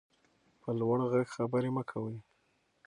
[0.61, 2.17] په لوړ غږ خبرې مه کوئ.